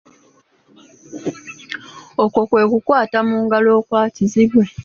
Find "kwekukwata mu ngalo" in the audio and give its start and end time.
2.49-3.69